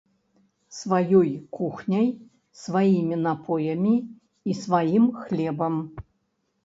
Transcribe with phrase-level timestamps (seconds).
[0.77, 1.27] Сваёй
[1.57, 2.07] кухняй,
[2.63, 3.95] сваімі напоямі,
[4.51, 5.75] і сваім хлебам.